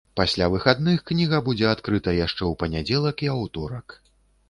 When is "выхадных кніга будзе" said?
0.53-1.69